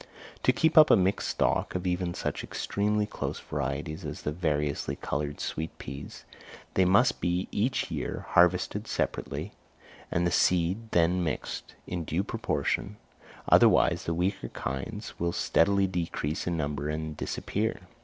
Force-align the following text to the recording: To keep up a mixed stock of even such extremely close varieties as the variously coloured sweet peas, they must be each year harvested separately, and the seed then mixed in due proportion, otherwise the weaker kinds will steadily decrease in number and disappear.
To 0.41 0.51
keep 0.51 0.79
up 0.79 0.89
a 0.89 0.95
mixed 0.95 1.29
stock 1.29 1.75
of 1.75 1.85
even 1.85 2.15
such 2.15 2.43
extremely 2.43 3.05
close 3.05 3.39
varieties 3.39 4.03
as 4.03 4.23
the 4.23 4.31
variously 4.31 4.95
coloured 4.95 5.39
sweet 5.39 5.77
peas, 5.77 6.25
they 6.73 6.85
must 6.85 7.21
be 7.21 7.47
each 7.51 7.91
year 7.91 8.25
harvested 8.29 8.87
separately, 8.87 9.51
and 10.09 10.25
the 10.25 10.31
seed 10.31 10.89
then 10.89 11.23
mixed 11.23 11.75
in 11.85 12.03
due 12.03 12.23
proportion, 12.23 12.97
otherwise 13.47 14.05
the 14.05 14.15
weaker 14.15 14.49
kinds 14.49 15.19
will 15.19 15.33
steadily 15.33 15.85
decrease 15.85 16.47
in 16.47 16.57
number 16.57 16.89
and 16.89 17.15
disappear. 17.15 17.81